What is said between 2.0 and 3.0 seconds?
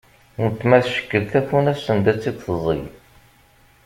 ad tt-id-teẓẓeg.